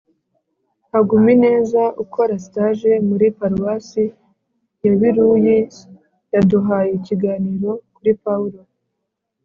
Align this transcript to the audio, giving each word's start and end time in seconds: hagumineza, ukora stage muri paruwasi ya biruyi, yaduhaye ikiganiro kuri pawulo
hagumineza, 0.91 1.81
ukora 2.03 2.33
stage 2.45 2.91
muri 3.07 3.25
paruwasi 3.37 4.03
ya 4.83 4.93
biruyi, 4.99 5.59
yaduhaye 6.33 6.91
ikiganiro 6.99 7.71
kuri 7.95 8.11
pawulo 8.23 8.59